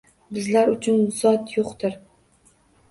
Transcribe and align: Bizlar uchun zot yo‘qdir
Bizlar 0.37 0.71
uchun 0.71 1.05
zot 1.21 1.55
yo‘qdir 1.59 1.97